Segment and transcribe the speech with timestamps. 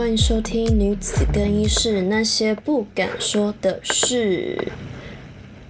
[0.00, 4.56] 欢迎收听《女子更衣室那些不敢说的事》。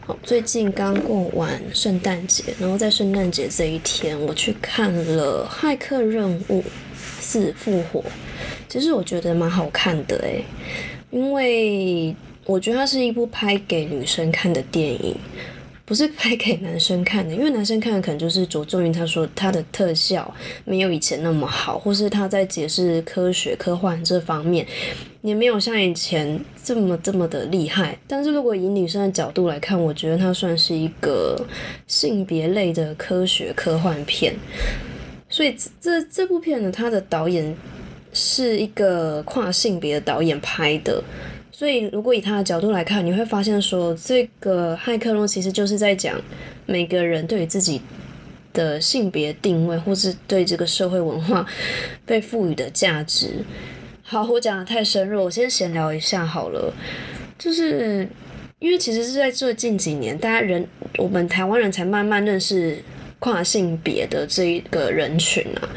[0.06, 6.62] 好，最近刚过完圣诞节，然后在圣诞节这一天，我去看了《骇客任务
[6.94, 8.00] 四：复活》。
[8.68, 10.44] 其实我觉得蛮好看的诶，
[11.10, 15.16] 因为我觉得它是一部拍给女生看的电影。
[15.90, 20.32] 不是拍给男生看的，因为男生看的可能就是着重于他说他的特效
[20.64, 24.64] 没有以前那么好，或是他在解释科学科幻这方面
[25.22, 27.98] 也没有像以前这么这么的厉害。
[28.06, 31.44] 但是如果以女生的角度来看，我觉得它算是一个
[31.88, 34.32] 性别类的科学科幻片。
[35.28, 37.52] 所以这这部片呢，它的导演
[38.12, 41.02] 是一个跨性别的导演拍的。
[41.60, 46.18] 所以，如果以他的角度来看，你会发现说，这个骇客论其实就是在讲
[46.64, 47.82] 每个人对于自己
[48.54, 51.44] 的性别定位，或是对这个社会文化
[52.06, 53.44] 被赋予的价值。
[54.02, 56.72] 好，我讲的太深入，我先闲聊一下好了。
[57.38, 58.08] 就是
[58.58, 62.82] 因为其实是在最近几年，大家人我们台湾人才慢慢认识
[63.18, 65.68] 跨性别的这一个人群啊。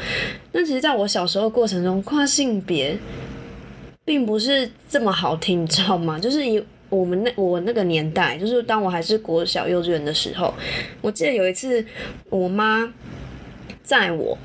[0.52, 2.96] 那其实在我小时候过程中，跨性别。
[4.04, 6.18] 并不是这么好听，你知道吗？
[6.20, 10.52] 就是以我们那我那个年代，就是当我还是国小幼稚园的时候，
[11.00, 11.84] 我记得有一次
[12.28, 12.92] 我妈
[13.82, 14.36] 载我，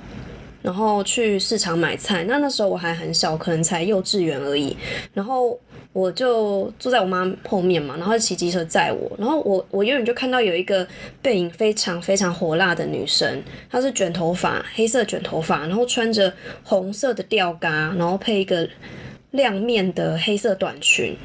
[0.62, 2.24] 然后去市场买菜。
[2.24, 4.76] 那那时候我还很小，可能才幼稚园而已。
[5.14, 5.60] 然后
[5.92, 9.12] 我就坐在我妈后面嘛，然后骑机车载我。
[9.20, 10.88] 然后我我远远就看到有一个
[11.22, 18.68] 背影非常非常火辣的女生，她是卷头发，黑色卷头发，然后穿着红色的吊嘎，然后配一个。
[19.31, 21.16] 亮面的黑色短裙，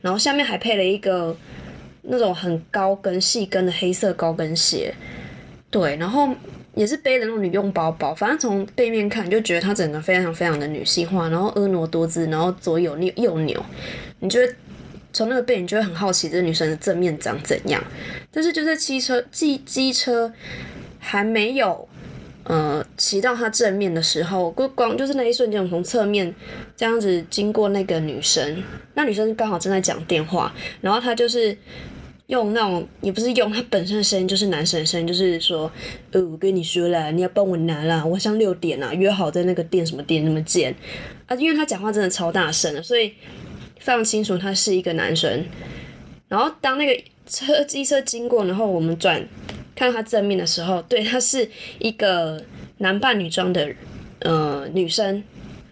[0.00, 1.36] 然后下面还配了一个
[2.02, 4.94] 那种很高跟细跟的黑色高跟鞋，
[5.70, 6.28] 对，然后
[6.74, 13.64] 也是背的那种女用包包，反正从背面看就觉得她整个非常非常的女性化，然后婀娜多姿，然后左右扭右扭，
[14.20, 14.54] 你觉得
[15.12, 17.82] 从那个背影就会很好奇这女生的正面长怎样，
[18.30, 20.32] 但是就在汽车机机车
[20.98, 21.88] 还没有。
[22.44, 26.34] 呃，骑到他正面的时候，光光就是那一瞬间，我从侧面
[26.76, 28.62] 这样子经过那个女生，
[28.92, 31.56] 那女生刚好正在讲电话，然后他就是
[32.26, 35.72] 用那种也不是用他本身的声音，就是男生的声音，就是说，
[36.12, 40.74] 呃，我跟你说了，你要帮我拿啦，晚上六点啊，约好在那个店什么店那么见
[41.24, 43.14] 啊，因为他讲话真的超大声的，所以
[43.78, 45.46] 非常清楚他是一个男生。
[46.28, 49.26] 然后当那个车机车经过，然后我们转。
[49.74, 51.48] 看到他正面的时候，对，他是
[51.78, 52.42] 一个
[52.78, 53.68] 男扮女装的
[54.20, 55.22] 呃女生，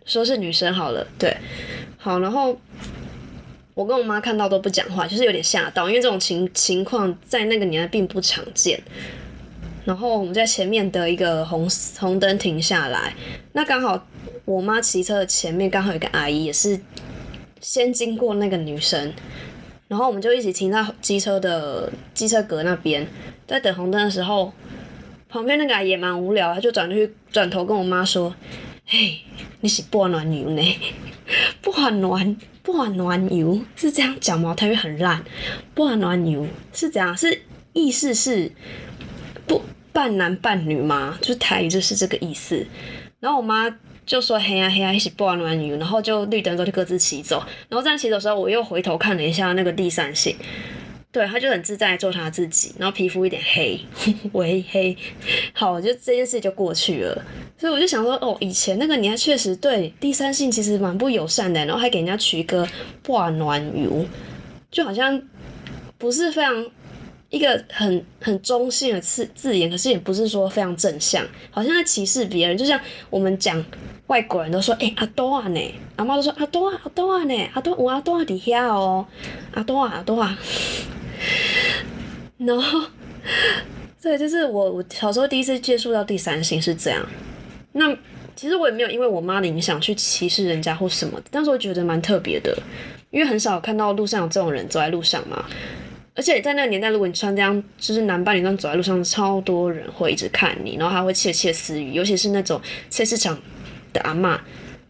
[0.04, 1.36] 说是女生好了，对，
[1.96, 2.58] 好，然后
[3.74, 8.82] 我跟我妈看到都不讲话，就是有点吓到，因为这种情情况在那个年代并不常见。
[9.84, 13.14] 然后我们在前面的一个红红灯停下来，
[13.52, 14.06] 那刚好
[14.44, 16.80] 我妈骑车的前面刚好有个阿姨，也是
[17.60, 19.12] 先经过那个女生。
[19.92, 23.06] 然后我们就一起停在机车的机车格那边，
[23.46, 24.50] 在等红灯的时候，
[25.28, 28.34] 旁边那个也蛮无聊，他就转去转头跟我妈说
[28.88, 29.18] ：“嘿，
[29.60, 30.62] 你是半暖油呢？
[31.60, 34.54] 半暖半暖油是这样讲吗？
[34.54, 35.22] 台语很烂，
[35.74, 37.14] 半暖油是这样？
[37.14, 37.42] 是
[37.74, 38.50] 意思是
[39.46, 39.60] 不
[39.92, 41.18] 半男半女吗？
[41.20, 42.66] 就是台语就是这个意思。
[43.20, 43.76] 然后我妈。
[44.04, 47.42] 就说嘿呀嘿呀，一起播完暖雨，然后就绿灯之后就各自骑走。
[47.68, 50.36] 然后在骑走的时候，我又回头看了一下那个第三性，
[51.12, 53.80] 对，他就很自在做他自己，然后皮肤有点黑，
[54.32, 54.96] 微黑。
[55.52, 57.24] 好，就这件事就过去了。
[57.56, 62.66] 所以我就想说，哦，以前那个年代确实对第三性其实蛮不友善的，然后还给人家取一个
[63.02, 63.88] 播暖雨，
[64.70, 65.22] 就好像
[65.96, 66.66] 不是非常。
[67.32, 72.56] 一个很很中性的字字眼，可是也不是说非常正向，好像在歧视别人。
[72.56, 72.78] 就像
[73.08, 73.64] 我们讲
[74.08, 79.06] 外国人都说，哎，阿多啊呢，阿妈都说阿多啊，阿多啊呢，阿多我阿多啊底下哦，
[79.54, 80.38] 阿多啊阿多啊。
[82.36, 82.86] 然后，
[84.02, 87.02] 对，就是我我小时候第一次接触到第三性是这样。
[87.72, 87.96] 那
[88.36, 92.54] 其实我也没有因为我妈的影响去歧视人家或什么，但是我觉得蛮特别的，
[93.10, 95.46] 因为很少看到路上有这种人走在路上嘛。
[96.14, 101.92] 而且在那个年代，如果你穿这样，就是男扮女装走在路上，超多人会一直看你，然后还会窃窃私语。
[101.92, 102.60] 尤其是那种
[102.90, 103.38] 菜市场
[103.94, 104.38] 的阿妈，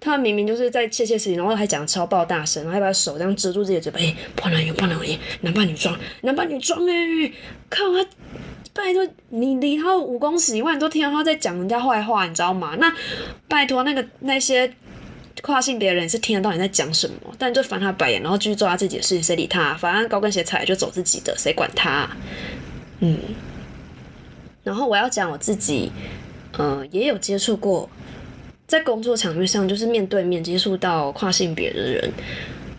[0.01, 4.01] 他明明就是在窃窃私语，然后还讲超爆大声，然后还把手这样遮住自己的嘴巴。
[4.01, 7.33] 哎，不男有不男有，男扮女装，男扮女装哎，
[7.71, 8.05] 靠他！
[8.75, 12.75] 拜托你离他五公尺以外，你都听到他在讲人家坏话，你知道吗？
[12.81, 12.93] 那
[13.47, 14.75] 拜托那个那些。
[15.43, 19.75] 跨性别人是听得到你在讲什么，但就翻他白眼，然后继续做他自己的事情，谁理他？
[19.75, 22.09] 反正高跟鞋踩就走自己的，谁管他？
[23.01, 23.19] 嗯。
[24.63, 25.91] 然后我要讲我自己，
[26.57, 27.91] 呃，也有接触过
[28.69, 32.13] 在工作场域上就是面对面接触到跨性别的人，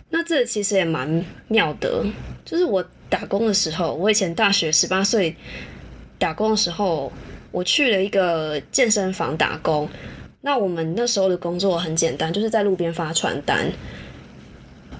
[0.08, 2.02] 那这其实也蛮妙的。
[2.46, 5.36] 就是我打工的时候，我以前大学十八岁
[6.18, 7.12] 打工的时候，
[7.50, 9.86] 我去了一个健身房打工。
[10.46, 13.66] 那我们那时候的工作很简单，就是在路边发传单。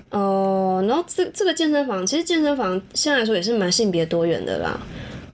[0.09, 4.81] 呃，然后这这个健身房，其实健身房现在来说也是蛮性别多元的啦。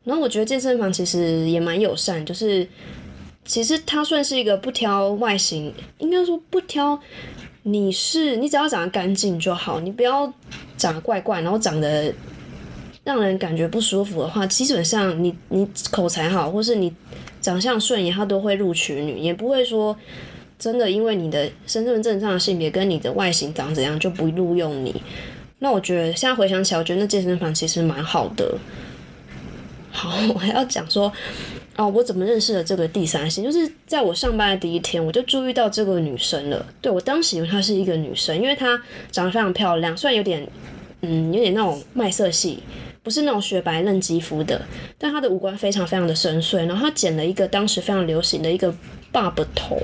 [0.02, 2.66] 然后我觉得健身房其实也蛮友善，就是
[3.44, 6.98] 其实它算是一个不挑外形，应该说不挑，
[7.62, 10.32] 你是你只要长得干净就好，你不要
[10.76, 12.12] 长得怪怪，然后长得
[13.04, 16.92] 让人感觉不舒服的话，基本上你你口才好，或是你
[17.40, 19.96] 长相顺眼，他都会录取你，也不会说。
[20.58, 24.94] 真的，因为你的身份证上的性别跟你的外形长怎样就不录用你。
[25.60, 28.58] 那我觉得现在回想起来，我觉得那健身房其实蛮好的。
[29.90, 31.10] 好，我还要讲说，
[31.76, 33.42] 哦，我怎么认识了这个第三性？
[33.42, 36.66] 就是在我上班的第一天，我就注意到这个女生了。
[36.82, 38.78] 对我当时以为她是一个女生，因为她
[39.10, 40.46] 长得非常漂亮，虽然有点，
[41.00, 42.58] 嗯，有点那种麦色系，
[43.02, 44.60] 不是那种雪白嫩肌肤的，
[44.98, 46.66] 但她的五官非常非常的深邃。
[46.66, 48.74] 然后她剪了一个当时非常流行的一个。
[49.12, 49.76] 爸爸头，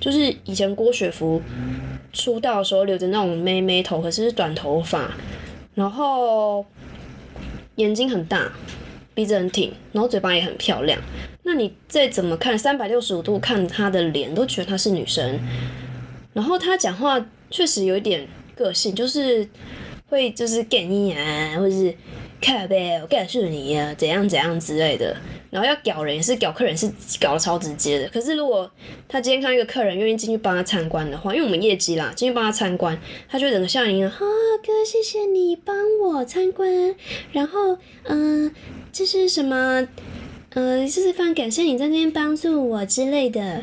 [0.00, 1.38] 就是以前郭雪芙
[2.14, 5.10] 出道的时候留着那种妹妹头，可是是短头发，
[5.74, 6.64] 然后
[7.74, 8.50] 眼睛很大，
[9.12, 10.98] 鼻子很挺，然后嘴巴也很漂亮。
[11.42, 15.38] 那你再怎么看，三百六十五度看她的脸，都觉得她是女生。
[16.32, 18.26] 然后她讲话确实有一点
[18.56, 19.46] 个性，就是
[20.08, 21.94] 会就是干你啊，或者是
[22.44, 25.16] 看呗，我干诉你啊，怎样怎样之类的。
[25.50, 26.86] 然后要屌人也是屌客人，是
[27.20, 28.08] 搞得超直接的。
[28.08, 28.70] 可是如果
[29.08, 32.98] 他今天看一个客人愿意进去帮他参观的话，因为我们业绩啦，进去帮他参观，
[33.28, 36.94] 他就整个笑脸啊，哥谢谢你帮我参观。
[37.32, 38.52] 然后嗯，
[38.92, 39.88] 这是什么？
[40.50, 43.62] 呃，就是非常感谢你在那边帮助我之类的，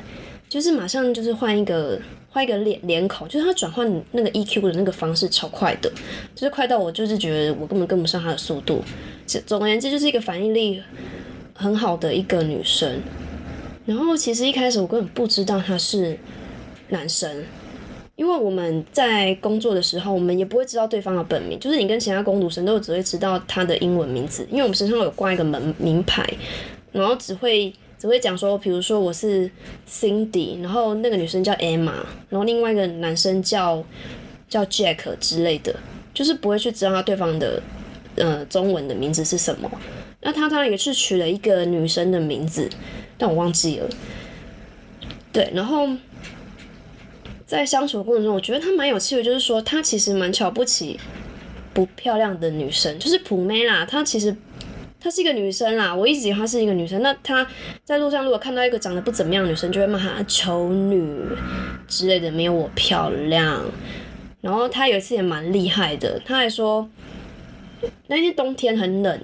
[0.50, 2.02] 就是马上就是换一个
[2.32, 5.92] 换一个脸脸口，就是他转换那个 EQ 的那个方式超快的，
[6.34, 8.84] 就是快到我就是觉得我根本跟不上他的速度。
[9.46, 10.82] 总而言之，就是一个反应力。
[11.54, 13.00] 很好的一个女生，
[13.86, 16.18] 然后其实一开始我根本不知道她是
[16.90, 17.44] 男生，
[18.16, 26.28] 因为我们在工作的时候，我们也不会知道对方的本名，就是你跟其他工读生都只会知道他的英文名字，因为我们身上有挂一个门名牌，
[26.92, 29.48] 然后只会只会讲说，比如说我是
[29.88, 31.94] Cindy，然后那个女生叫 Emma，
[32.30, 33.84] 然后另外一个男生叫
[34.50, 35.76] 叫 Jack 之类的，
[36.12, 37.62] 就是不会去知道他对方的
[38.16, 39.70] 呃中文的名字是什么。
[40.22, 42.68] 那他当然也是取了一个女生的名字，
[43.20, 43.88] 但我忘记了。
[45.32, 45.88] 对，然后
[47.46, 51.00] 在相处的过程中，我觉得他蛮有趣的，就是说他其实蛮瞧不起
[51.72, 53.86] 不漂亮的女生，就是普妹啦。
[53.86, 54.36] 他其实
[55.02, 57.02] 她是一个女生啦，我一直以为她是一个女生。
[57.02, 57.46] 那她
[57.84, 61.04] 在路上如果看到一个长得不怎么样女生，就会骂她丑女
[61.88, 63.62] 之类的，没有我漂亮。
[64.40, 66.88] 然后她有一次也蛮厉害的，他还说。
[68.06, 69.20] 那天冬天很冷，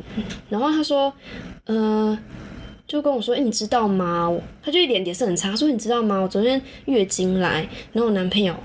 [0.49, 1.13] 然后他说，
[1.65, 2.17] 呃，
[2.87, 4.35] 就跟我说，哎，你知道吗？
[4.63, 6.17] 他就一脸脸色很差，说你知道吗？
[6.19, 8.55] 我昨天月经来，然后我男朋友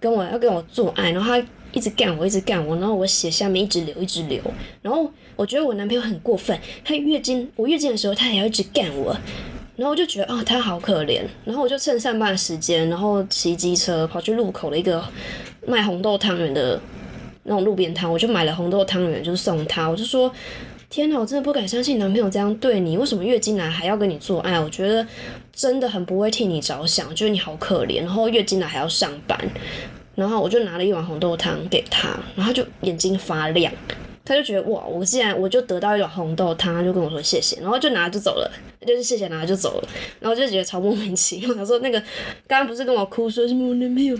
[0.00, 4.40] 跟我要跟我做爱，然后他一直干我，一直干我，然后我血下面一直流，一直流，
[4.80, 9.16] 然后我觉得我男朋友很过分，他月经我月经的时候他也要一直干我，
[9.76, 15.04] 然后我就觉得啊他好可怜，然后我就趁上班时间，然后骑机车跑去路口的一个
[15.66, 16.80] 卖红豆汤圆的。
[17.46, 19.86] 那种路边摊，我就买了红豆汤圆，就送他。
[19.86, 20.32] 我就说，
[20.88, 22.96] 天哪，我真的不敢相信男朋友这样对你。
[22.96, 24.58] 为什么月经来还要跟你做爱？
[24.58, 25.06] 我觉得
[25.52, 28.00] 真的很不会替你着想，觉得你好可怜。
[28.00, 29.38] 然后月经来还要上班，
[30.14, 33.70] 然后我就拿了一碗红豆汤给他，然后就眼睛发亮。
[34.24, 38.50] 他就觉得哇，我既然我就得到一碗红豆汤，他就跟我说谢谢，然后就拿就走了，
[38.86, 39.88] 就是谢谢拿就走了，
[40.20, 41.54] 然后就觉得超莫名其妙。
[41.54, 42.00] 他说那个
[42.46, 44.18] 刚刚不是跟我哭说什么我男朋友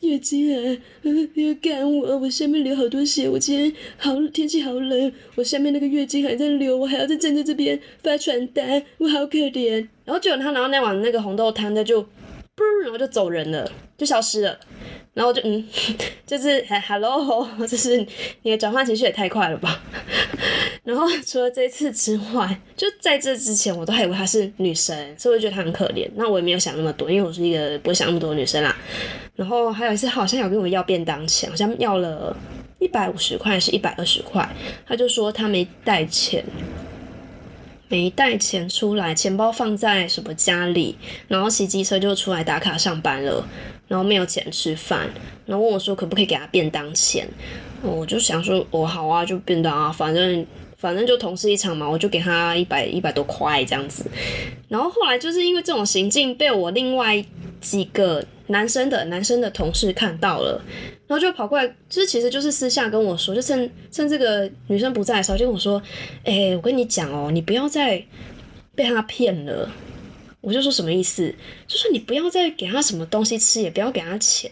[0.00, 9.88] 月经来，要干我，我下面流好多血，我今天好天气好冷，我下面那个月经还在流，我还要再站在这边发传单，我好可怜。
[10.04, 12.06] 然后结果他拿到那碗那个红豆汤，他就
[12.56, 14.58] 不，然后就走人了，就消失了。
[15.12, 15.66] 然后就嗯，
[16.26, 17.98] 就是哎，hello， 就是
[18.42, 19.82] 你的转换情绪也太快了吧。
[20.84, 26.08] 然后除了这次之外，就在这之前，我都还以为她是女生，所以我觉得她很可怜。
[26.16, 28.74] 那我也没有想那么多，因为我是一个不会想那么多的女生啦。
[29.34, 32.34] 然后还有一次，好像有跟我要便当钱，好像要了
[32.78, 34.48] 一百五十块是一百二十块，
[34.86, 36.44] 他就说他没带钱。
[37.88, 40.96] 没带钱出来，钱包放在什么家里，
[41.28, 43.46] 然后骑机车就出来打卡上班了，
[43.86, 45.08] 然后没有钱吃饭，
[45.46, 47.28] 然后问我说可不可以给他便当钱，
[47.82, 50.44] 我就想说我好啊，就便当啊，反正
[50.76, 54.10] 反正就同事一场嘛，我就给他一百一百多块这样子，
[54.68, 57.24] 然后后来就是因为这种行径被我另外
[57.60, 60.60] 几个男生的男生的同事看到了，
[61.06, 65.82] 然后就跑过来，就是其实就是私下跟我说，就趁趁这个女生不在的时候，就跟我说，
[66.24, 68.04] 哎、我跟你讲哦，你不要再
[68.74, 69.70] 被他骗了。
[70.42, 71.34] 我就说什么意思？
[71.66, 74.48] 就说你不要再给他什么东西吃，也不要给他钱。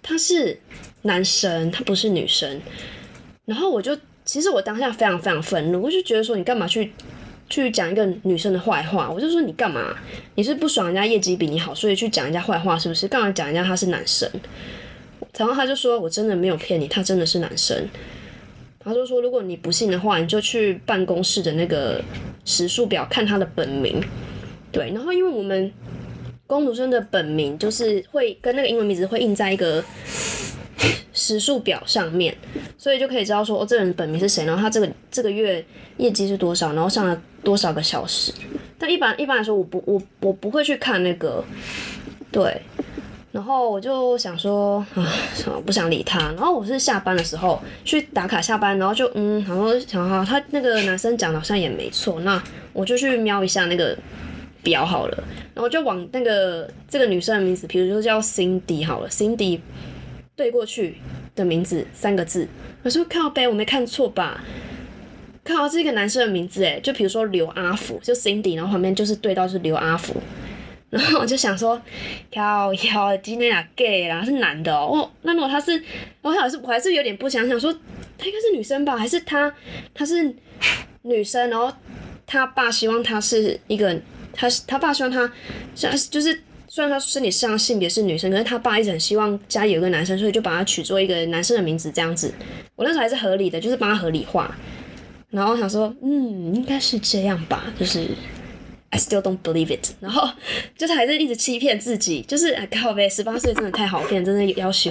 [0.00, 0.60] 他是
[1.02, 2.60] 男生，他不是女生。
[3.46, 6.92] 然后我就，其实我当下非常非常愤怒，我就觉得说你干嘛去
[7.48, 9.10] 去讲一个女生的坏话？
[9.10, 9.94] 我就说你干嘛？
[10.34, 13.06] 你是不爽人家业绩比你好，所以去讲人家坏话是不是？
[13.08, 14.28] 干嘛讲人家他是男生？
[15.38, 17.88] 然后他就说我真的没有骗你，他真的是男生。
[18.80, 22.02] 他就说如果你不信的话，你就去办公室的那个
[22.44, 24.02] 时数表看他的本名。
[24.70, 25.72] 对，然后因为我们
[26.46, 29.84] 工读生的本名就是会跟那个英文名字会印在一个
[31.12, 32.36] 时数表上面，
[32.86, 35.64] 所以就可以知道说哦，这人本名是谁，然后他这个这个月
[35.96, 38.32] 业绩是多少，然后上了多少个小时。
[38.78, 41.42] 但一般一般来说，我不我我不会去看那个，
[42.30, 42.62] 对。
[43.32, 46.20] 然后我就想说啊，算了不想理他。
[46.20, 52.40] 然后我是下班的时候去打卡下班，然后就嗯，然后想哈他那个男生讲的好像也没错，那
[52.72, 53.98] 我就去瞄一下那个
[54.62, 55.24] 表好了，
[55.54, 59.58] 然后就往那个这个女生的名字，比如说叫 Cindy 好了，Cindy
[60.36, 60.96] 对过去
[61.34, 62.46] 的名字三个字，
[62.82, 64.44] 我说靠背，我没看错吧？
[65.42, 70.20] 靠，这是一个男生的名字诶，就比如说刘阿福，就 Cindy，然后旁边就是对到是刘阿福，
[70.90, 71.80] 然后我就想说，
[72.34, 75.10] 靠腰，今天俩 gay 啦，是男的哦。
[75.22, 75.82] 那如果他是，
[76.20, 77.72] 我还是我还是有点不想想说，
[78.18, 78.94] 他应该是女生吧？
[78.94, 79.50] 还是他
[79.94, 80.34] 他是
[81.00, 81.48] 女生？
[81.48, 81.72] 然后
[82.26, 83.98] 他爸希望他是一个，
[84.34, 85.32] 他是他爸希望他
[85.74, 86.42] 像就是。
[86.76, 92.30] 虽然他身体上性别是女生，可是他爸一直很希望家里有个男生，所以就把他取做一个男生的名字这样子。
[92.74, 94.54] 我那时候还是合理的，就是帮他合理化。
[95.30, 98.06] 然后想说，嗯，应该是这样吧，就是
[98.90, 99.94] I still don't believe it。
[100.00, 100.28] 然后
[100.76, 104.90] 就是还是一直欺骗自己，就是哎靠呗，十八岁真的太好骗，真的要求。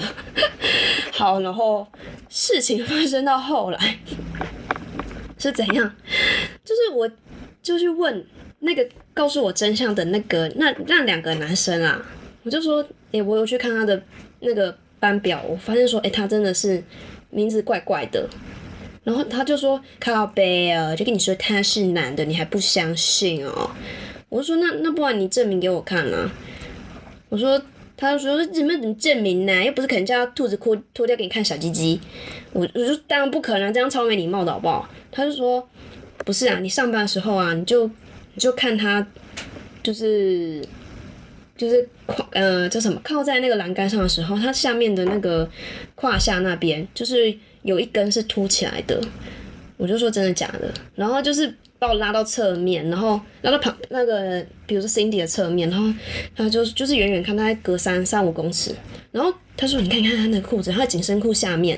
[1.14, 1.86] 好，然后
[2.30, 4.00] 事情发生到后来
[5.38, 5.96] 是怎样？
[6.66, 7.08] 就是我
[7.62, 8.26] 就去问
[8.66, 12.04] 那个告诉我真相的那个那那两个男生啊，
[12.44, 14.02] 我就说，诶、我有去看他的
[14.42, 16.84] 那个班表，我发现说，诶、他真的是
[17.30, 18.28] 名字怪怪的。
[19.04, 23.70] 然后他就说靠背啊，就跟你说他是男的，你还不相信哦？
[24.30, 26.32] 我说那那不然你证明给我看啊？
[27.30, 27.62] 我说
[27.96, 29.64] 他就说怎么怎么证明呢？
[29.64, 32.02] 又不是可能叫他兔子裤脱掉给你看小鸡鸡。
[32.52, 34.90] 我我就当然不可能，这样超没礼貌的好不好？
[35.12, 35.70] 他就说
[36.26, 37.88] 不是啊，你上班的时候啊，你就
[38.38, 39.06] 就看他
[39.84, 40.64] 就是
[41.58, 45.50] 就是胯呃叫什么靠在那个栏杆上的时候，他下面的那个
[45.96, 49.02] 胯下那边就是有一根是凸起来的。
[49.78, 55.94] 我就说真的假的，然后就是把我拉到侧面，然后拉到旁那个比如说 Cindy 的侧面，然后
[56.34, 58.74] 他就就是远远看，大概隔三三五公尺，
[59.12, 61.78] 然后他说你看你看他那个裤子，他的紧身裤下面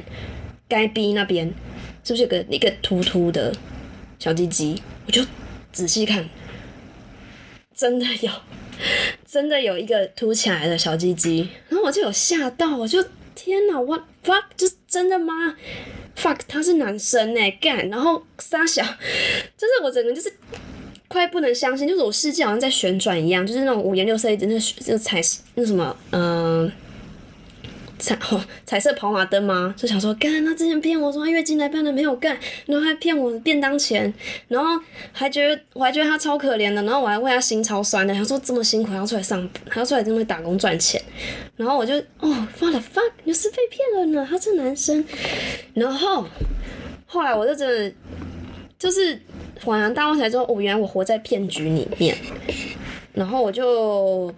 [0.67, 1.51] 该逼那边
[2.03, 3.51] 是不是有个一个凸凸的
[4.19, 4.79] 小鸡鸡？
[5.07, 5.25] 我就
[5.71, 6.23] 仔细看，
[7.77, 8.31] 真的有，
[9.23, 13.01] 真的有一个凸起来的小鸡鸡，然后我就有吓到，我就
[13.35, 15.55] 天哪，what fuck，就真的吗
[16.17, 20.33] ？fuck，他是男生呢，干，然后撒小，就是我整个就是
[21.07, 24.55] 快不能相信，就是我世界好像在旋转一样，就是那种五颜六色一直那
[24.87, 25.21] 那彩
[25.53, 26.71] 那什么，嗯、
[27.99, 29.73] 彩哦彩色跑马灯吗？
[29.75, 34.13] 就想说，干他之前骗我说他月经来办的没有干，然后还骗我便当钱，
[34.47, 34.79] 然后
[35.11, 41.01] 还觉得我还觉得他超可怜的，然后我还为他心超酸的，想说这么辛苦还要出来上，还要出来这么打工赚钱，
[41.55, 45.03] 然后我就哦，what the fuck，你是被骗了呢，他是男生，
[45.73, 46.25] 然后
[47.05, 47.95] 后来我就真的
[48.77, 49.19] 就是
[49.63, 52.15] 恍然大悟才知道，哦，原来我活在骗局里面，
[53.13, 54.31] 然后我就。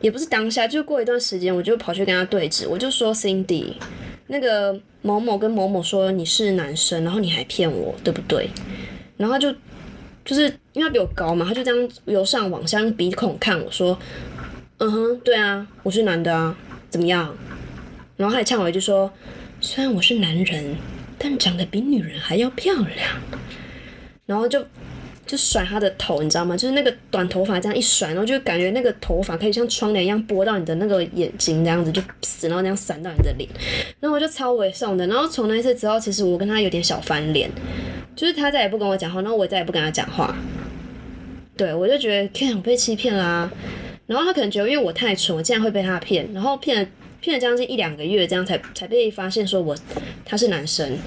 [0.00, 3.74] 也不是当下，就过一段时间，我就跑去跟他对峙，我就说 Cindy，
[4.28, 8.48] 那个某某跟某某说你是男生，然后你还骗我，对不对？
[9.16, 9.52] 然后就
[10.24, 13.98] 就是因为他比我高嘛，他就这样由上往下用鼻孔看我说，
[14.78, 16.56] 嗯哼，对啊，我是男的啊，
[16.88, 17.36] 怎么样？
[18.16, 19.12] 然后还呛我一句说，
[19.60, 20.76] 虽然我是男人，
[21.18, 23.20] 但长得比女人还要漂亮。
[24.26, 24.64] 然后就
[25.30, 26.56] 就甩他的头，你知道吗？
[26.56, 33.48] 就是那个短头发这样一甩，然后就感觉那个头发可以像窗帘一样拨到你的那个眼睛，这样子就死，然后那样散到你的脸。
[34.00, 35.06] 然后我就超猥送的。
[35.06, 37.48] 然后从那一次之后，其实我跟他有点小翻脸，
[38.16, 40.34] 就是他再也不跟我讲话，然后我再也不跟他讲话。
[41.56, 43.48] 对我就觉得，天我被欺骗啦、
[44.06, 46.88] 然后他可能觉得，因为我太蠢，我竟然会被他骗，然后骗了
[47.20, 49.76] 骗了将近一两个月，这样才才被发现说我
[50.24, 50.98] 他是男生。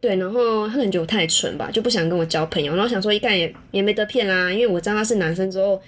[0.00, 2.74] 对，然后他可能觉得我太蠢吧，就不想跟我交朋友。
[2.74, 5.80] 然后想说一看也也没得骗啦，因为我知道他是男生之后，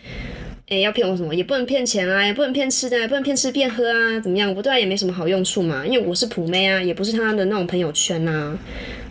[0.69, 4.53] 诶要骗我什么，也不能骗钱啊，也不能骗吃的，也不能骗吃骗喝啊，怎么样？
[4.55, 8.59] 我对他也没什么好用处嘛，因为我是普妹啊，也不是他的那种朋友圈啊，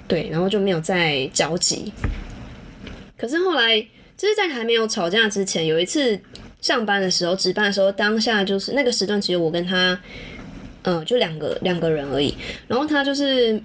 [0.07, 1.93] 对，然后就没有再交集。
[3.17, 3.79] 可是后来，
[4.17, 6.19] 就是在还没有吵架之前，有一次
[6.59, 9.99] 上班的时候，值班的时候，当下就是那个时段只有我跟他，
[10.83, 12.35] 嗯，就两个两个人而已。
[12.67, 13.59] 然后他就是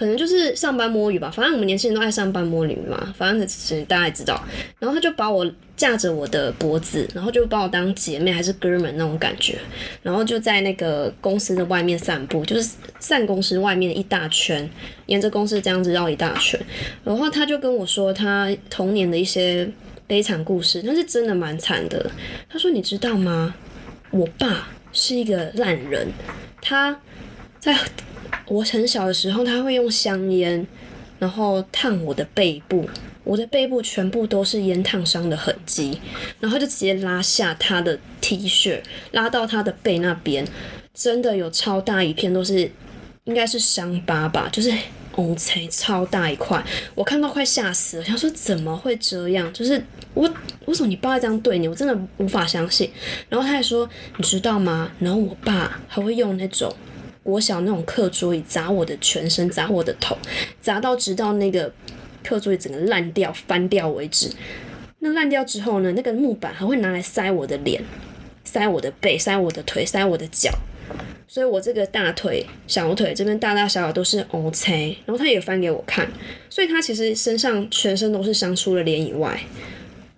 [0.00, 4.42] 可能就是上班摸鱼吧，反正我们年轻人都爱上班摸鱼嘛，反正是大家也知道。
[4.78, 9.58] 然后他就把我架着我的脖子，然后就把我当姐妹还是哥们那种感觉，
[10.02, 14.66] 然后就在那个公司的外面散步，就是散公司外面一大圈，
[15.04, 16.58] 沿着公司这样子绕一大圈。
[17.04, 19.70] 然后他就跟我说他童年的一些
[20.06, 22.10] 悲惨故事，但是真的蛮惨的。
[22.48, 23.54] 他说你知道吗？
[24.10, 26.08] 我爸是一个烂人，
[26.62, 26.98] 他
[27.58, 27.76] 在
[28.46, 30.66] 我很小的时候，他会用香烟，
[31.18, 32.88] 然后烫我的背部。
[33.22, 36.00] 我的背部全部都是烟烫伤的痕迹，
[36.40, 38.80] 然后就直接拉下他的 T 恤，
[39.12, 40.44] 拉到他的背那边，
[40.94, 42.68] 真的有超大一片都是，
[43.24, 44.72] 应该是伤疤吧，就是
[45.14, 49.52] 哦才超大一块，我看到快吓死了，想说怎么会这样？
[49.52, 49.80] 就是
[50.14, 50.28] 我
[50.64, 51.68] 为什么你爸这样对你？
[51.68, 52.90] 我真的无法相信。
[53.28, 54.90] 然后他还说你知道吗？
[54.98, 56.74] 然后我爸还会用那种
[57.30, 60.18] 国小那种课桌椅砸我的全身，砸我的头，
[60.60, 61.72] 砸到直到那个。
[62.22, 64.30] 课桌椅整个烂掉、翻掉为止。
[64.98, 65.90] 那烂掉之后呢？
[65.92, 67.82] 那个木板还会拿来塞我的脸、
[68.44, 70.50] 塞我的背、塞我的腿、塞我的脚。
[71.26, 74.98] 所以我这个大腿、小腿这边大大小小都是 OK。
[75.06, 76.06] 然后他也翻给我看，
[76.50, 79.40] 所以他其实身上全身都是伤，除了脸以外。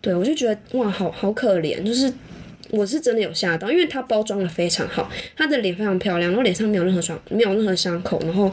[0.00, 1.80] 对我就觉得哇，好好可怜。
[1.84, 2.12] 就是
[2.72, 8.50] 我是真的有吓到，因为他包装的非常好，他的脸非常漂亮，然后脸上没有任何伤，没有任何伤口，然后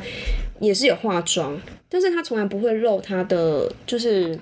[0.59, 1.59] 也是有化妆。
[1.88, 4.38] 但是他从来不会露他的，就是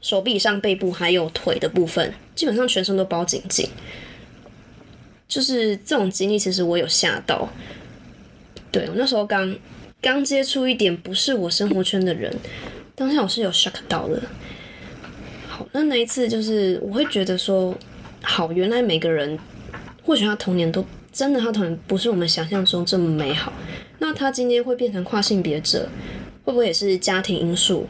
[0.00, 3.68] 手臂上、背部还有腿的部分，基本上全身都包紧紧。
[5.26, 7.48] 就是这种经历，其实我有吓到。
[8.72, 9.54] 对我那时候刚
[10.00, 12.32] 刚接触一点不是我生活圈的人，
[12.94, 14.22] 当下我是有 shock 到的。
[15.48, 17.76] 好，那那一次就是我会觉得说，
[18.22, 19.38] 好，原来每个人
[20.02, 23.52] 或许他童年都真的，他童年不是我们想象中这么美好。
[23.98, 25.88] 那他今天会变成跨性别者？
[26.44, 27.86] 会不会也是家庭因素？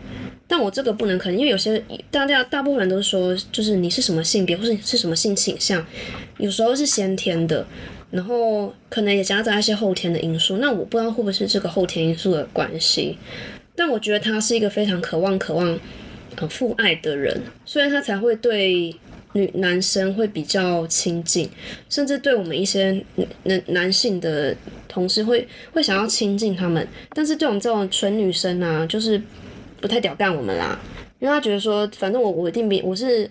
[0.48, 5.84] 但我这个不能肯定，因为有些大家大部分人都说，就是你是什么性别，或是是什么性倾向，
[6.38, 7.64] 有时候是先天的，
[8.10, 10.56] 然后可能也夹杂一些后天的因素。
[10.56, 13.16] 那我不知道会不会是这个后天因素的关系，
[13.76, 15.78] 但我觉得他是一个非常渴望、渴望
[16.36, 18.94] 呃父爱的人，所以他才会对。
[19.32, 21.48] 女男生会比较亲近，
[21.88, 23.04] 甚至对我们一些
[23.44, 24.56] 男男性的
[24.88, 29.22] 同事会会想要亲近他们，但是对我们这种纯女生啊，就是
[29.80, 30.78] 不太屌干我们啦，
[31.20, 33.30] 因为他觉得说，反正我我一定比我是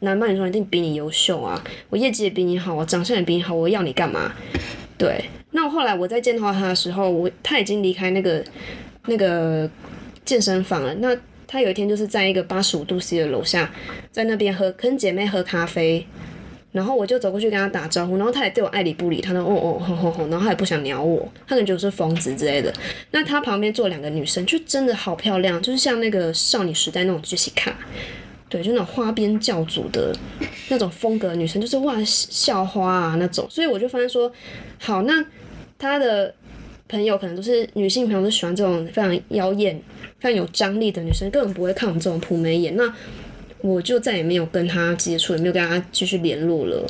[0.00, 4.32] 男扮女装，一定比你优秀啊，我业绩也比你好，我长相也比你好，我要你干嘛？
[4.96, 8.44] 对，那我后来我在见到他的时候，我他已经离开那个
[9.06, 9.68] 那个
[10.24, 11.16] 健身房了，那。
[11.52, 13.68] 他有一天就是在一个八十五度 C 的楼下，
[14.12, 16.06] 在那边喝跟姐妹喝咖啡，
[16.70, 22.72] 然后我就走过去跟他打招呼，然后他也对我爱理不理，他说哦哦吼吼吼，然后他也不想鸟我，他可能觉得是疯子之类的。
[23.10, 27.76] 那他旁边坐两个女生，就真的好漂亮，就是像那个少女时代那种杰西卡，
[28.48, 30.14] 对，就那种花边教主的
[30.68, 33.44] 那种风格女生，就是哇校花啊那种。
[33.50, 34.30] 所以我就发现说，
[34.78, 35.24] 好，那
[35.76, 36.32] 他的
[36.90, 39.80] 朋友可能都是女性朋友，都喜欢这种非常妖艳。
[40.18, 42.94] 非常有张力的女生根本不会看我们这种普美眼，那
[43.62, 46.86] 我就再也没有跟她接触，也没有跟她继续联络了。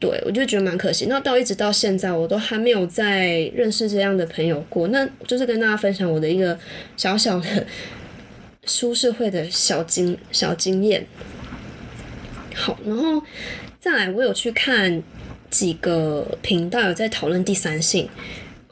[0.00, 1.06] 对我就觉得蛮可惜。
[1.06, 4.88] 那到一直到现在，我都还没有再认识这样的朋友过。
[4.88, 6.58] 那就是跟大家分享我的一个
[6.96, 7.66] 小小的
[8.66, 11.06] 舒适会的小经小经验。
[12.52, 13.22] 好，然后
[13.78, 15.00] 再来，我有去看
[15.50, 18.08] 几个频道有在讨论第三性，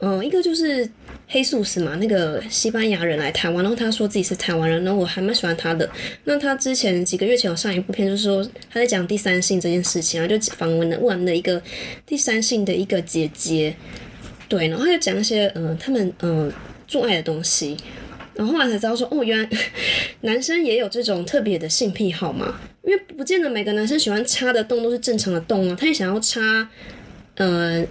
[0.03, 0.87] 嗯，一个就是。
[1.25, 5.89] 黑素斯嘛，那个西班牙人来台湾，然后他说自己是台湾人，然后我还蛮喜欢他的。
[6.25, 11.59] 那他之前几个月前有上一部片，就是说他在讲第三性这件事情啊，就访问了问了一个
[12.05, 13.75] 第三性的一个姐姐，
[14.47, 16.51] 对，然后他就讲一些嗯他们嗯
[16.87, 17.75] 做爱的东西，
[18.35, 19.49] 然后后来才知道说哦，原来
[20.21, 26.69] 男生也有这种特别的性癖好嘛，因为不见得每个男生喜欢插的洞都是正常的洞啊，他也想要插
[27.35, 27.83] 呃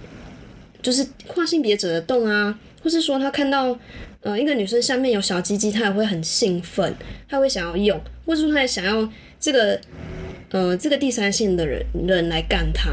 [0.83, 2.59] 就是跨性别者的洞啊。
[2.83, 3.79] 或是说他看到，
[4.19, 6.93] 呃，一个女生下面有小鸡鸡，他也会很兴奋，
[7.29, 9.79] 他会想要用，或者说他也想要这个，
[10.51, 12.91] 呃，这个第三性的人人来干他，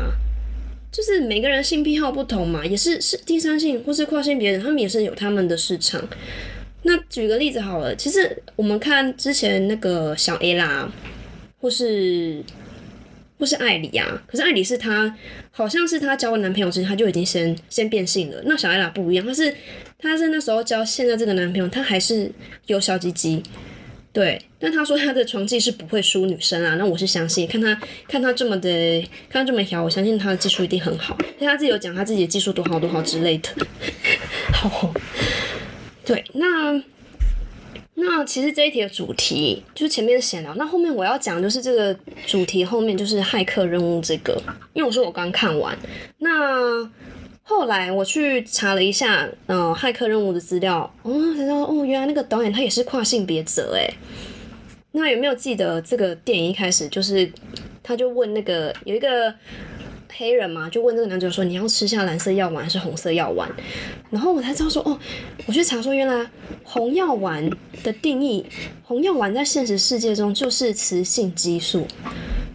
[0.92, 6.00] 就是每个人性癖好不同嘛，也是是第三性或是跨性别人，他们也是有他们的市场。
[6.82, 10.88] 那举个例子好了，其实我们看之前那个小 A 啦，
[11.60, 12.40] 或是
[13.40, 14.22] 或是艾里啊。
[14.28, 15.12] 可是艾里是她，
[15.50, 18.40] 好像是她交了男朋友之前，她就已经先先变性了。
[18.44, 19.52] 那小艾拉不一样，她是
[19.98, 22.30] 她是那时候交现在这个男朋友，她还是
[22.66, 23.42] 有小鸡鸡。
[24.12, 31.16] 对，但他说他的床技是不会输女生啊，那我是相信，看他看他这么的，看他这么调，我相信他的技术一定很好。
[31.38, 33.48] 因为他自己有讲他自己的技术多好多好之类的。
[34.52, 34.92] 好，
[36.04, 36.82] 对，那
[38.00, 41.94] 那其实这一题的主题就是前面闲聊，那后面我要讲就是这个
[42.26, 44.40] 主题后面就是骇客任务这个，
[44.72, 45.78] 因为我说我刚看完，
[46.18, 46.90] 那。
[47.42, 53.92] 后来我去查了一下，嗯，骇客任务的资料，哦，才知道哦，原来那个导演他也是跨性别者诶。
[54.92, 57.28] 那有没有记得这个电影一开始就是，
[57.82, 59.34] 他就问那个有一个
[60.16, 63.48] 黑人嘛，就问这个男主角说你要吃下蓝色药丸还是红色药丸？
[64.10, 64.98] 然后我才知道说哦，
[65.46, 66.28] 我去查说原来
[66.64, 67.50] 红药丸
[67.82, 68.44] 的定义，
[68.82, 71.86] 红药丸在现实世界中就是雌性激素。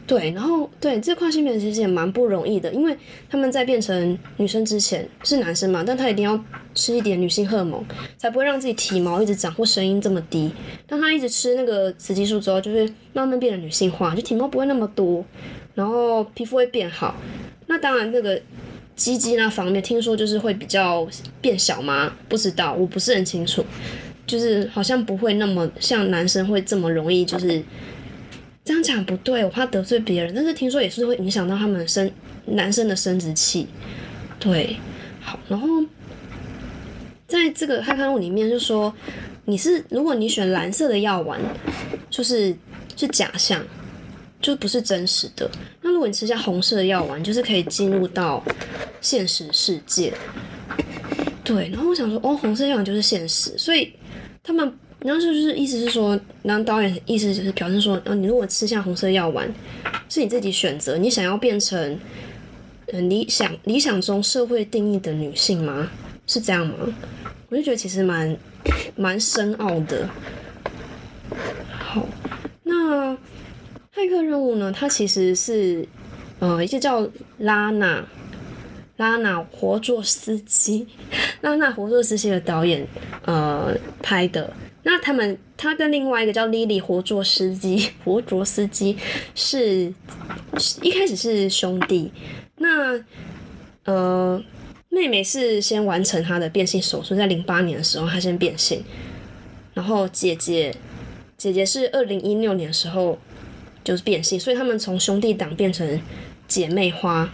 [0.08, 2.96] 对，然后对这跨性别其实也蛮不容易的，因为
[3.28, 6.40] 他们在变成女生之前是男生嘛，但他一定要
[6.76, 7.84] 吃一点女性荷尔蒙，
[8.16, 10.52] 才不会让自己体毛一直长或声音这么低。
[10.86, 15.26] 当他一直吃那个雌激素之后，就是慢慢变得女性化，就体毛不会那么多，
[15.76, 17.16] 然后皮肤会变好。
[17.68, 18.42] 那当然，那个
[18.96, 21.08] 鸡鸡那方面，听说就是会比较
[21.40, 22.12] 变小吗？
[22.28, 23.64] 不知道，我不是很清楚，
[24.26, 27.64] 就是好像不会那么像男生会这么容易，就是。
[28.64, 30.34] 这样讲不对，我怕得罪别人。
[30.34, 32.12] 但是听说也是会影响到他们生
[32.46, 33.68] 男生的生殖器。
[34.40, 34.78] 对，
[35.22, 35.68] 好，然后
[37.28, 38.92] 在这个骇客物里面就说，
[39.46, 41.40] 你是如果你选蓝色的药丸，
[42.10, 42.58] 就是
[42.98, 43.64] 是假象，
[44.46, 45.50] 就不是真实的。
[45.82, 48.44] 那如果你吃下红色药丸，就是可以进入到
[49.02, 50.14] 现实世界。
[51.44, 53.92] 对，然后我想说，哦，红色药丸就是现实，所以
[54.44, 54.72] 他们。
[55.00, 59.48] 然后就是意思是说，然后导演意思就是表示说，啊，你如果吃下红色药丸，
[60.10, 62.00] 是你自己选择，你想要变成，
[62.88, 65.92] 嗯，理想理想中社会定义的女性吗？
[66.26, 66.74] 是这样吗？
[67.50, 68.36] 我就觉得其实蛮
[68.96, 70.10] 蛮深奥的。
[71.78, 72.08] 好，
[72.64, 73.16] 那
[73.96, 74.74] 骇客任务呢？
[74.74, 75.88] 它其实是，
[76.40, 78.06] 呃，一个叫拉娜
[78.98, 80.86] 拉娜活作司机
[81.40, 82.86] 拉娜活作司机的导演，
[83.24, 84.52] 呃，拍的。
[84.84, 88.98] 那他们，他跟另外一个叫莉莉活捉司机，活捉司机
[89.34, 89.94] 是
[90.82, 92.12] 一开始是兄弟。
[92.58, 93.02] 那
[93.86, 94.44] 呃，
[94.90, 98.84] 妹妹是先完成她的变性手术，在零八年的时候她先变性，
[99.74, 100.76] 然后姐姐
[101.38, 103.18] 姐姐是二零一六年的时候
[103.86, 106.02] 就是变性，所以他们从兄弟党变成
[106.50, 107.30] 姐妹花。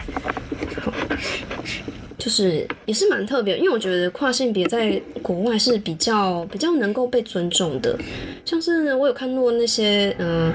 [2.18, 7.98] 就是也是蛮特别，因为我觉得跨性别在国外是比较比较能够被尊重的。
[8.44, 10.52] 像是我有看过那些，嗯，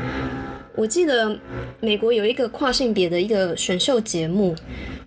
[0.75, 1.37] 我记得
[1.81, 4.55] 美国有一个跨性别的一个选秀节目，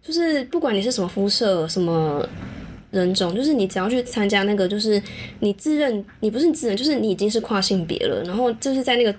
[0.02, 2.28] 就是不管你是什么肤色、什么
[2.90, 5.02] 人种，就是你只要去参加那个，就是
[5.40, 9.14] 你自认你不是自认，就是你已经是跨性别了，然后就是在那个。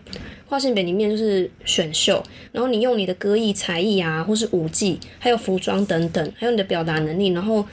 [0.51, 7.65] 跨性别里面就是选秀，然后你用你的歌艺才艺啊，或是舞技，还有服装等等，还有你的表达能力，然后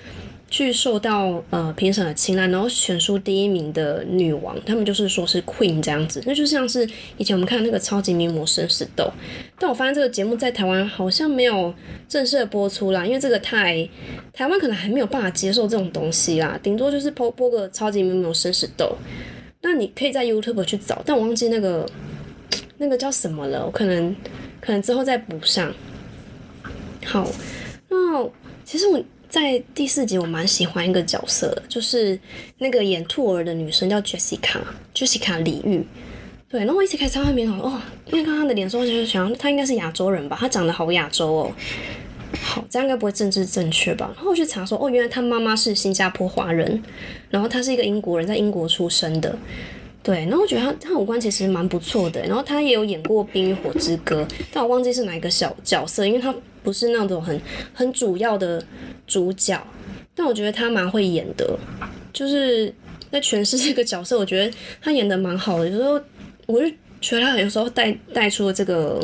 [0.51, 9.11] 去受到呃评审的青睐，然后选出第一名的女王，他们就是说是 queen 这样子，那就像是以前我们看那个超级名模生死斗，
[9.59, 11.75] 但我发现这个节目在台湾好像没有
[12.09, 13.89] 正式的播出啦，因为这个太
[14.33, 18.97] 台湾可能还没有办法接受这种东西啦，顶多就是播播个超级名模生死斗，
[19.63, 21.87] 那你可以在 YouTube 去找，但我忘记那个。
[22.81, 23.67] 那个叫什么了？
[23.67, 24.15] 我可能
[24.61, 25.75] 可能之后再补上。
[27.05, 27.29] 好，
[27.89, 28.25] 那
[28.65, 32.19] 其实我在第四集我蛮喜欢一个角色，就是
[32.59, 35.87] 那个演兔儿的女生叫 Jessica，Jessica 李玉。
[36.49, 41.53] 对，然后我一直开始查名哦，因为看她的脸，之后就想她应该是亚洲人吧，她长得好亚洲哦。
[42.41, 44.11] 好，这样应该不会政治正确吧？
[44.17, 46.83] 然后我去查说，哦，原来她妈妈是新加坡华人，
[47.29, 49.38] 然后她是一个英国人，在英国出生的。
[50.03, 56.35] 对，然后我觉得他他五官其实蛮不错的，然后他也有演过《冰与火之歌》，但我忘记是哪一个小角色，因为他
[56.69, 57.41] 不是那种很
[57.73, 58.63] 很主要的
[59.07, 59.59] 主角，
[60.15, 61.59] 但我觉得他蛮会演的，
[62.13, 62.71] 就是
[63.11, 65.99] 在诠释这个角色，我觉得他演的蛮好的，有时候
[66.45, 69.03] 我就觉得他有时候带带出了这个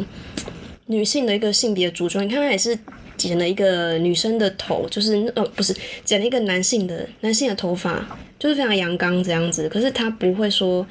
[0.89, 2.79] 女性的一个性别主装，你看他也是
[3.17, 5.75] 剪了一个女生的头，就是呃不是
[6.05, 8.05] 剪了一个男性的男性的头发。
[8.37, 10.87] 就是非常阳刚这样子，可是他不会说，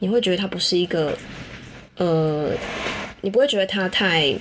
[0.00, 1.16] 你会觉得他不是一个，
[1.96, 2.50] 呃，
[3.22, 4.34] 你不会觉得他太，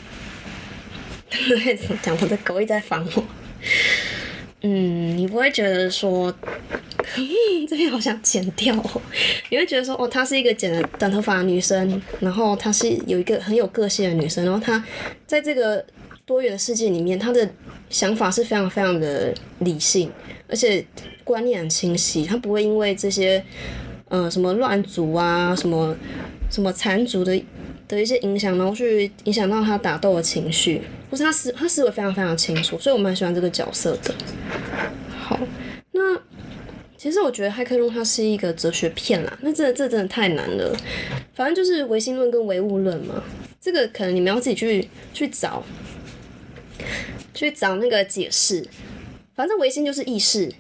[1.29, 2.17] 怎 么讲？
[2.19, 3.23] 我的狗一直在烦我。
[4.61, 6.33] 嗯，你不会觉得说，
[7.67, 8.75] 这边好想剪掉。
[9.49, 14.83] 你会觉得说，哦，她是一个剪了短头发的女生，然后她是有一个很有个性的女生，然后她
[15.25, 15.85] 在这个
[16.25, 17.49] 多元的世界里面，她的
[17.89, 20.11] 想法是非常非常的理性，
[20.47, 20.85] 而且
[21.23, 23.41] 观念很清晰，她不会因为这些
[24.09, 25.95] 呃什么乱族啊，什么
[26.51, 27.41] 什么残族的
[27.87, 34.13] 的一些影响，然后去影响到他打斗的情绪，或是他思他思维非常非常清楚，所以我蛮喜欢这个角色的。
[35.17, 35.39] 好，
[35.91, 36.19] 那
[36.97, 40.75] 其实我觉得《骇客任务》它是一个哲学片啦，那这这真的太难了。
[41.33, 43.23] 反正就是唯心论跟唯物论嘛，
[43.61, 45.63] 这个可能你们要自己去去找，
[47.33, 48.67] 去找那个解释。
[49.35, 50.51] 反正唯心就是意识，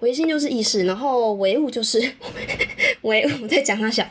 [0.00, 2.12] 唯心就是意识，然后唯物就是
[3.02, 4.04] 唯物，在讲他小。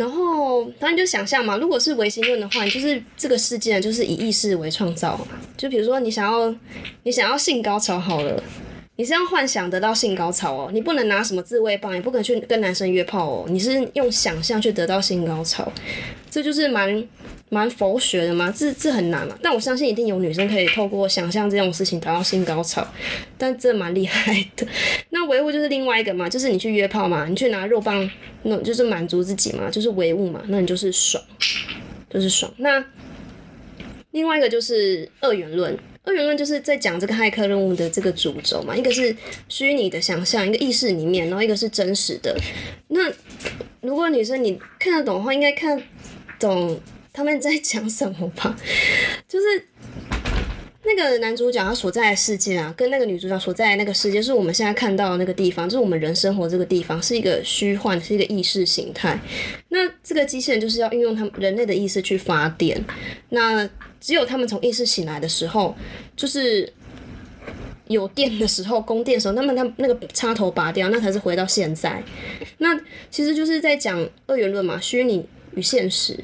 [0.00, 5.20] 然后，当然就想象嘛，如果是唯心论的话，你就是这个世界就是以意识为创造。
[5.58, 6.54] 就比如说，你想要
[7.02, 8.42] 你想要性高潮好了，
[9.00, 15.72] 你是要幻想得到性高潮哦，你不能拿什么自慰棒，也不可能去跟男生约炮哦，你是用想象去得到性高潮，
[16.30, 17.02] 这就是蛮。
[17.52, 22.86] 蛮佛学的嘛，这这很难嘛，但我相信一定有女生可以透过想象这种事情达到性高潮，
[23.36, 24.64] 但这蛮厉害的。
[25.10, 28.08] 那唯物就是另外一个嘛，就是你去约炮嘛，你去拿肉棒，
[28.44, 31.20] 那就是满足自己嘛，就是唯物嘛，那你就是爽，
[32.08, 32.52] 就是爽。
[32.58, 32.84] 那
[34.12, 35.76] 另外一个就是二元论，
[36.10, 39.14] 二元论就是在讲这个骇客任务的这个主轴嘛，一个是
[39.48, 42.36] 虚拟的想象，一个意识里面，然后一个是真实的。
[42.88, 43.10] 那
[43.80, 45.80] 如果女生你看得懂的话，应该看
[46.38, 46.80] 懂。
[47.12, 48.56] 他们在讲什么吧？
[49.26, 49.66] 就是
[50.82, 59.18] 那个男主角他所在的世界啊，跟那个女主角所在的那个世界，是我们现在看到的那个地方，就是我们人生活这个地方，是一个虚幻，是一个意识形态。
[59.68, 62.82] 那这个机器人就是要运用他们人类的意识去发电。
[63.28, 63.68] 那
[64.00, 65.76] 只有他们从意识醒来的时候，
[66.16, 66.72] 就是
[67.88, 72.02] 有电的时候，供电的时候，那么他那个插头拔掉，那才是回到现在。
[72.56, 72.74] 那
[73.10, 76.18] 其实就是在讲二元论嘛，虚拟与现实。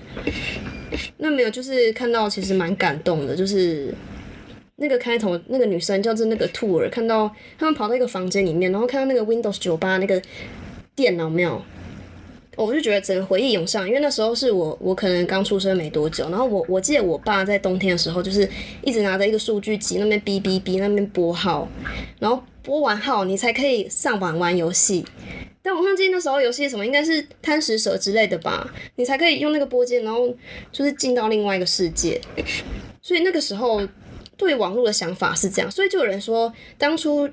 [1.19, 3.93] 那没有，就是看到其实蛮感动的，就是
[4.77, 10.21] 那个开头那个女生叫做那个兔儿，看到他们跑到一个房间里面，然后看到那个 Windows 九八那个
[10.95, 11.63] 电脑没有，
[12.57, 18.49] 我就觉得整个回忆涌上，因为那时候是我我可能刚出生没多久，然后我我记得我爸在冬天的时候就是
[18.83, 21.67] 一直拿着一个数据机那边哔哔哔那边拨号，
[22.19, 25.05] 然后拨完号你才可以上网玩游戏。
[25.63, 30.33] 但我忘记那时候游戏什么，应该是贪食蛇之类的吧，你才可以用那个拨键，然后
[30.71, 32.21] 就是进到另外一个世界。
[33.03, 33.81] 所以那个时候
[34.37, 37.29] 对网络的想法是这样，所以就有人说，当初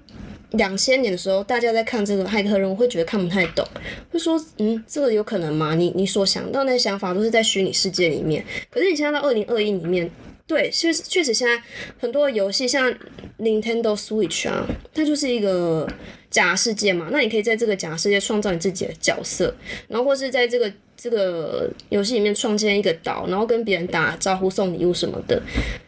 [0.52, 3.68] 两千年的时候，大家在看这个骇客任务，会觉得看不太懂，
[4.12, 5.76] 会说，嗯，这个有可能吗？
[5.76, 10.10] 你你所想到那些想法都是在虚拟世界里面，可是你现在到二零二一里面。
[10.46, 11.64] 对，确实确实，现在
[11.98, 12.94] 很多游戏像
[13.40, 15.88] Nintendo Switch 啊，它就是一个
[16.30, 17.08] 假世界嘛。
[17.14, 19.56] 那你可以在这个假世界创造你自己的角色，
[19.88, 25.42] 然后或是在这个这个游戏里面创建一个岛，然后跟别人打招呼、送礼物什么的。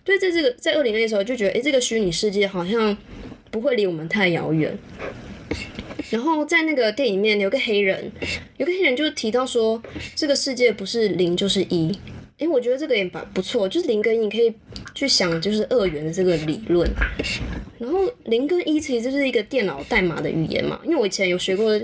[0.03, 2.95] 对，在这个在二零二的时候就觉得，哎，这个虚拟世界好像
[3.51, 4.77] 不会离我们太遥远。
[6.11, 8.11] 然后在那个电影里面有个黑人，
[8.57, 9.81] 有个黑人就提到说，
[10.15, 11.91] 这个世界不是零就是一。
[12.37, 14.53] 哎，我觉得这个也不不错，就是零跟一可以
[14.93, 16.85] 去想，就是二元的这个理论。
[17.79, 21.79] 然后零跟一其实就是一个电脑代码的语言嘛，因为我以前有学过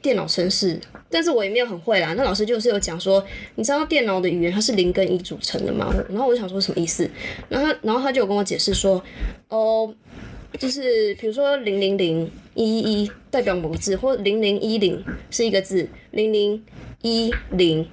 [0.00, 0.80] 电脑程式，
[1.12, 2.14] 但是我也没有很会啦。
[2.14, 3.22] 那老师就是有讲说，
[3.56, 5.94] 你知道电脑的语言它是零跟一组成的吗？
[6.08, 7.08] 然后我就想说什么意思？
[7.48, 9.00] 然后然后他就有跟我解释说，
[9.48, 9.94] 哦，
[10.58, 16.64] 就是比如说零零零一一代表某个字，或零零一零是一个字，零零
[17.02, 17.86] 一零。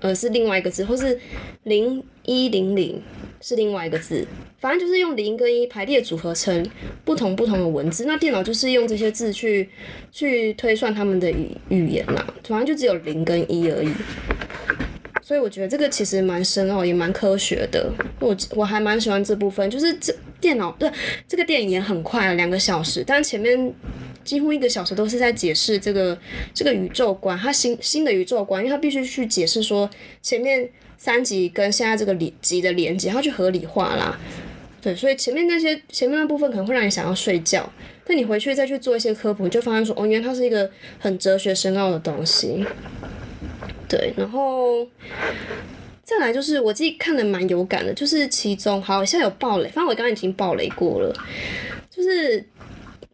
[0.00, 1.18] 呃，是另外一个字，或是
[1.62, 3.00] 零一零零
[3.40, 4.26] 是另外一个字，
[4.58, 6.66] 反正就是用零跟一排列组合成
[7.04, 8.04] 不同不同的文字。
[8.06, 9.68] 那电脑就是用这些字去
[10.10, 13.90] 去推算他们的语语言嘛，反正就只有零跟一而已。
[15.22, 17.90] 所以我觉得这个其实蛮深奥，也蛮科学的。
[18.20, 20.90] 我我还蛮喜欢这部分，就是这电脑对
[21.26, 23.74] 这个电影也很快，两个小时，但前面。
[24.24, 26.18] 几乎一个小时都是在解释这个
[26.52, 29.88] 这个宇宙观，它新新的宇宙观，因为它必须去解释说
[30.22, 34.18] 前面三集跟现在这个集的连接，它去合理化啦。
[34.80, 37.70] 对，所以前面那些前面那部分可能会让你想要睡觉，
[38.04, 42.64] 但你回去再去做一些科普，就发现说哦，原来它是一个很哲学深奥的东西。
[43.88, 44.86] 对，然后
[46.02, 51.14] 再来就是我自己看的蛮有感的，就是其中好像有暴雷，反正我刚刚已经暴雷过了，
[51.90, 52.44] 就是。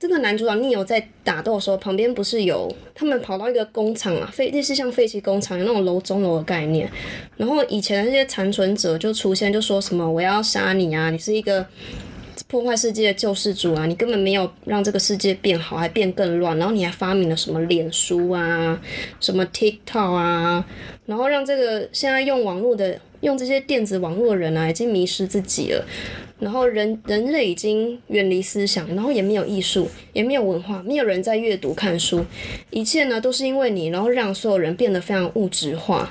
[0.00, 6.90] 这个男主角逆友在打斗的时候，旁边不是有他们跑到一个工厂啊，废类似像废弃工厂，有那种楼中楼的概念。
[7.36, 11.66] 然后以前那些残存者就出现，就说什么我要杀你啊，你是一个
[12.48, 16.56] 破坏世界的救世主啊，你根本没有让这个世界变好，还变更乱。
[16.56, 18.80] 然后你还发明了什么脸书啊，
[19.20, 20.64] 什么 TikTok 啊，
[21.04, 25.84] 然后让这个现在用网络的用这些电子网络人啊，已经迷失自己了。
[26.38, 32.24] 然后人人类已经远离思想，然后也没有艺术，也没有文化，没有人在阅读看书，
[32.70, 36.08] 一切呢都是因为你，然后让所有人变得非常物质化。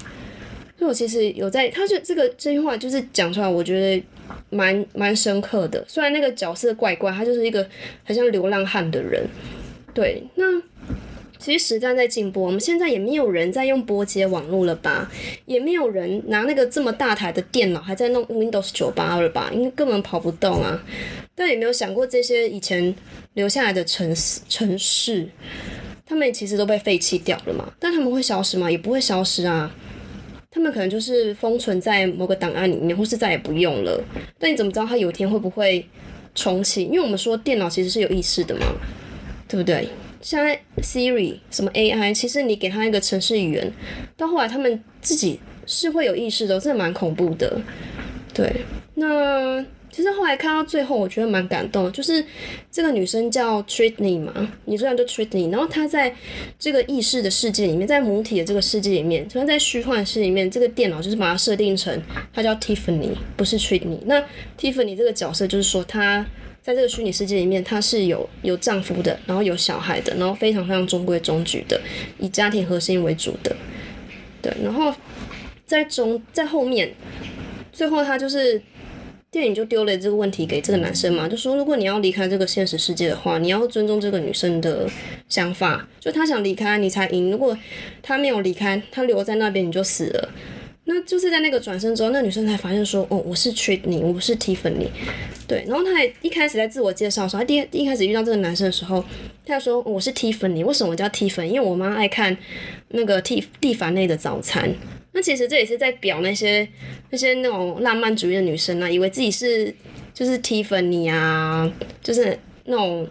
[0.77, 4.03] 所以我其实有在，他就这个这句话就是讲出来，我觉得
[4.51, 5.83] 蛮蛮深刻的。
[5.87, 7.67] 虽然那个角色怪怪，他就是一个
[8.03, 9.25] 很像流浪汉的人。
[9.93, 10.45] 对，那。
[11.39, 15.10] 其实时代在进步，我们现在也没有人在用拨接网络了吧？
[15.45, 19.49] 也没有人拿那个这么大台的电脑还在弄 Windows 九八了吧？
[19.54, 20.84] 因为根本跑不动啊。
[21.34, 22.93] 但有没有想过这些以前
[23.36, 25.30] 留下来的城市城市，
[26.06, 27.71] 他们其实都被废弃掉了嘛？
[27.80, 28.69] 但他们会消失吗？
[28.69, 29.73] 也不会消失啊。
[30.52, 34.04] 他们可能就是封存在某个档案里面，或是再也不用了。
[34.38, 35.88] 但你怎么知道它有一天会不会
[36.36, 36.84] 重启？
[36.84, 38.65] 因为我们说电脑其实是有意识的嘛，
[39.47, 39.88] 对不对？
[40.21, 40.45] 像
[40.82, 43.73] Siri 什么 AI，其实你给他一个程式语言，
[44.17, 47.62] 到后来他们自己是会有意识的，真的蛮恐怖的。
[48.34, 48.51] 对，
[48.95, 52.23] 那其实后来看到最后，我觉得蛮感动，就是
[52.69, 54.34] 这个女生叫 Tritney 嘛，
[54.65, 56.13] 女主角叫 Tritney，然后她在
[56.60, 62.01] 这个意识的世界里面，在母体的这个世界里面，虽然在虚幻世界里面，这个电脑就是把它设定成
[62.34, 63.99] 她叫 Tiffany，不是 Tritney。
[64.05, 64.21] 那
[64.60, 66.25] Tiffany 这个角色就是说她。
[66.61, 71.79] 在这个虚拟世界里面，她是有有丈夫的，然后有小孩的，然后非常非常中规中矩的，
[72.19, 73.55] 以家庭核心为主的。
[74.41, 74.93] 对，然后
[75.65, 76.93] 在中在后面，
[77.71, 78.61] 最后他就是
[79.31, 84.87] 电影就丢了这个问题给这个男生嘛，就说如果你要离开这个现实世界的话，你要尊重这个女生的
[85.27, 87.57] 想法，就她想离开你才赢，如果
[88.01, 90.29] 她没有离开，她留在那边你就死了。
[90.91, 94.88] 那就是在那个转身之后，那女生才发现说，哦，我是 Tritney，我是 Tiffany，
[95.47, 95.63] 对。
[95.67, 99.06] 然后她还一开始在自我介绍的时候，她第一一开始遇到这个男生的时候，
[99.45, 101.45] 她就说我是 Tiffany，为什么叫 Tiffany？
[101.45, 102.36] 因为我妈爱看
[102.88, 104.73] 那个蒂蒂凡内的早餐。
[105.12, 106.67] 那其实这也是在表那些
[107.12, 109.71] 那些那种浪漫主义的女生啊，以为自己是
[110.12, 111.71] 就是 Tiffany 啊，
[112.02, 113.08] 就是那种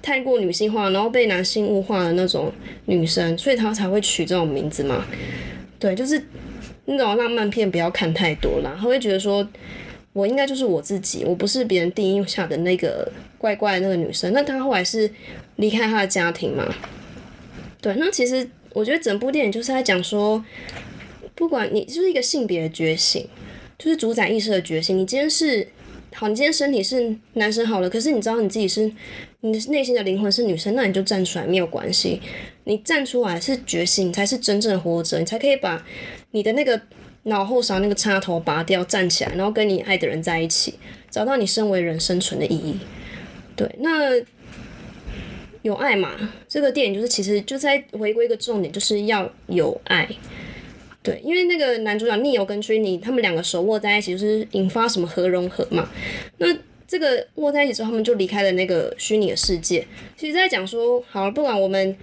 [0.00, 2.50] 太过女性化，然后被男性物化的那种
[2.86, 5.04] 女生，所以她才会取这种名字嘛。
[5.78, 6.18] 对，就是。
[6.92, 9.46] 那种浪漫片不要看太多了，他会觉得说，
[10.12, 14.32] 我应该就是我自己，我不是别人定义下的那个怪怪的那个女生。
[14.32, 15.10] 那她后来是
[15.56, 16.72] 离开她的家庭嘛？
[17.80, 20.44] 对，那其实我觉得整部电影就是在讲说，
[21.34, 23.26] 不管你就是一个性别的觉醒，
[23.78, 24.96] 就是主宰意识的觉醒。
[24.96, 25.66] 你今天是
[26.14, 28.92] 好，你今天身体是男生好了，可是你知道你自己是
[29.40, 32.20] 你内心的灵魂是女生，那你就站出来没有关系。
[32.64, 35.84] 你站出来是觉醒，你才是真正的活着，你才可以把。
[36.32, 36.80] 你的那个
[37.24, 40.74] 脑后勺那个插头拔掉，站起来，然后跟你爱的人在一起，
[41.08, 42.80] 找到你身为人生存的意义。
[43.54, 44.20] 对，那
[45.62, 46.10] 有爱嘛？
[46.48, 50.08] 这个电影就是其实就在回归一个重点，就是要有爱。
[51.02, 55.88] 对，因为那个男主角逆游跟虚拟他们两个手握在一起，就是引发什么核融合嘛。
[56.38, 56.46] 那
[56.88, 59.86] 这个握在一起之后，他们就离开了那个虚拟的世界。
[60.16, 61.96] 其实在讲说，好了，不管我们。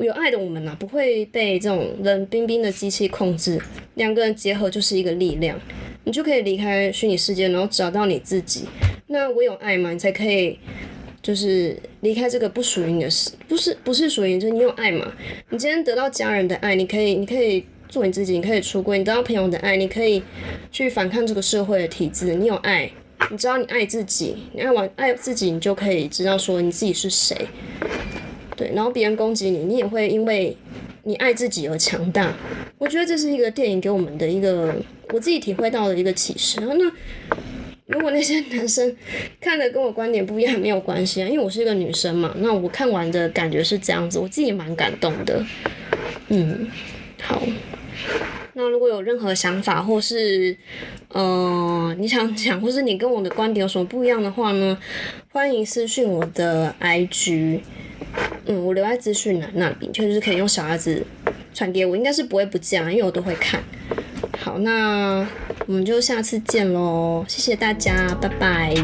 [0.00, 3.60] 有爱的我们呐，不会被这种冷冰冰的机器控制。
[3.94, 5.58] 两个人结合就是一个力量，
[6.04, 8.64] 你就可以离开虚拟世界，然后找到你自己。
[9.06, 10.58] 那我有爱嘛，你才可以
[11.22, 15.12] 就是离开这个不属于你的事，不是不是属于，就是你有爱嘛。
[15.50, 20.20] 你今天得到家人的爱，你可以你可以做你自己，你可以出柜；你得到朋友的爱，你可以
[20.72, 22.34] 去反抗这个社会的体制。
[22.34, 22.90] 你有爱，
[23.30, 27.46] 你知道你爱自己，你爱完爱自己，你就可以知道说你自己是谁。
[28.56, 30.56] 对，然后别人攻击你，你也会因为
[31.02, 32.32] 你爱自己而强大。
[32.78, 34.74] 我觉得这是一个电影给我们的一个
[35.12, 36.60] 我自己体会到的一个启示。
[36.60, 36.90] 然后那
[37.86, 38.94] 如果那些男生
[39.40, 42.34] 看的跟我观点不一样，没有关系啊，因为我是一个女生嘛。
[42.38, 45.44] 那我看完的感觉是这样子，我自己蛮感动的。
[46.28, 46.68] 嗯，
[47.20, 47.42] 好。
[48.54, 50.56] 那如果有任何想法，或是
[51.08, 54.78] 呃你想讲，或是你跟我的观点有什么不一样的话呢？
[55.32, 57.60] 欢迎私讯我的 IG。
[58.46, 61.04] 嗯，我留在资讯栏那里，就是可以用小孩子
[61.52, 63.60] 传给我，应该是不会不见啊，因为我都会看。
[64.38, 65.26] 好，那
[65.66, 68.74] 我们就下次见喽，谢谢大家，拜拜。